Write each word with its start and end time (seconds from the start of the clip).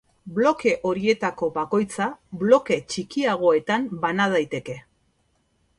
Bloke 0.35 0.69
horietako 0.91 1.49
bakoitza 1.57 2.07
bloke 2.45 2.81
txikiagoetan 2.93 3.87
bana 4.07 4.31
daiteke. 4.35 4.83